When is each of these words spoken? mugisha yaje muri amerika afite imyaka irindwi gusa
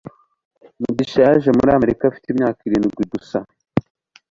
mugisha 0.81 1.19
yaje 1.25 1.49
muri 1.57 1.69
amerika 1.77 2.03
afite 2.05 2.27
imyaka 2.29 2.59
irindwi 2.67 3.03
gusa 3.13 3.37